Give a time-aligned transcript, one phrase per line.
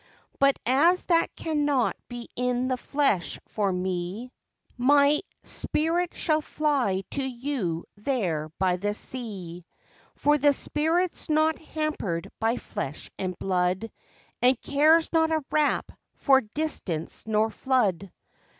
[0.39, 4.31] But as that cannot be in the flesh for me,
[4.75, 9.63] my spirit shall fly to you there by the sea,
[10.15, 13.91] for the spirit's not hampered by flesh and blood,
[14.41, 18.11] and cares not a rap for distance nor flood.